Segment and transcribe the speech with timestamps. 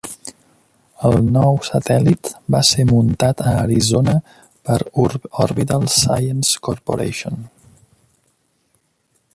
[1.09, 4.15] El nou satèl·lit va ser muntat a Arizona
[4.69, 4.79] per
[5.45, 7.45] Orbital Sciences Corporation.